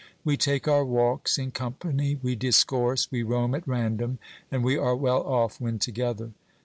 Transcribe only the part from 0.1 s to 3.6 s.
We take our walks in company, we discourse, we roam